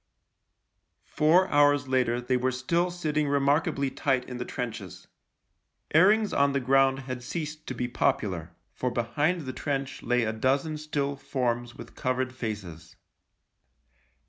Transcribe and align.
Four 1.05 1.47
hours 1.49 1.87
later 1.87 2.19
they 2.19 2.35
were 2.35 2.51
still 2.51 2.89
sitting 2.89 3.27
remarkably 3.27 3.91
tight 3.91 4.27
in 4.27 4.37
the 4.39 4.45
trenches. 4.45 5.05
Airings 5.93 6.33
on 6.33 6.53
the 6.53 6.59
ground 6.59 7.01
had 7.01 7.21
ceased 7.21 7.67
to 7.67 7.75
be 7.75 7.87
popular— 7.87 8.49
for 8.73 8.89
behind 8.89 9.41
the 9.41 9.53
trench 9.53 10.01
lay 10.01 10.23
a 10.23 10.33
dozen 10.33 10.79
still 10.79 11.15
forms 11.15 11.75
with 11.75 11.93
covered 11.93 12.33
faces. 12.33 12.95